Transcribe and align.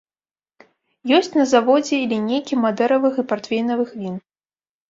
Ёсць 1.17 1.29
на 1.39 1.45
заводзе 1.51 1.95
і 2.05 2.09
лінейкі 2.13 2.59
мадэравых 2.65 3.13
і 3.25 3.27
партвейнавых 3.33 3.89
він. 4.01 4.15